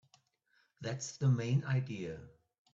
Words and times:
That's 0.81 1.17
the 1.17 1.29
main 1.29 1.63
idea. 1.63 2.17